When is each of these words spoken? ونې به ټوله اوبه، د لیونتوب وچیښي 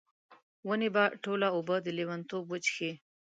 ونې 0.67 0.89
به 0.95 1.03
ټوله 1.23 1.47
اوبه، 1.55 1.75
د 1.85 1.87
لیونتوب 1.97 2.43
وچیښي 2.47 2.91